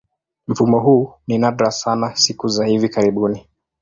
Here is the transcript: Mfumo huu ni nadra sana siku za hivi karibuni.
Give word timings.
Mfumo 0.47 0.79
huu 0.79 1.13
ni 1.27 1.37
nadra 1.37 1.71
sana 1.71 2.15
siku 2.15 2.47
za 2.47 2.65
hivi 2.65 2.89
karibuni. 2.89 3.47